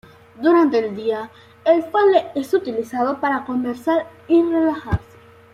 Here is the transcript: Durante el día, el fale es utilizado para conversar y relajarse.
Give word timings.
Durante 0.41 0.79
el 0.79 0.95
día, 0.95 1.29
el 1.63 1.83
fale 1.83 2.31
es 2.33 2.51
utilizado 2.55 3.19
para 3.21 3.45
conversar 3.45 4.07
y 4.27 4.41
relajarse. 4.41 5.11